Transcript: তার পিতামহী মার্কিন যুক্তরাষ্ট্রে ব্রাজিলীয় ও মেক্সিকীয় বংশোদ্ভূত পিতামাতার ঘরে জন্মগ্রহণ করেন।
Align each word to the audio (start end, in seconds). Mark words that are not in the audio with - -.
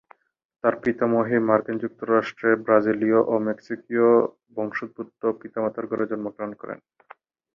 তার 0.63 0.75
পিতামহী 0.83 1.37
মার্কিন 1.49 1.77
যুক্তরাষ্ট্রে 1.83 2.49
ব্রাজিলীয় 2.65 3.19
ও 3.23 3.33
মেক্সিকীয় 3.47 4.09
বংশোদ্ভূত 4.57 5.09
পিতামাতার 5.41 5.85
ঘরে 5.91 6.05
জন্মগ্রহণ 6.11 6.51
করেন। 6.61 6.79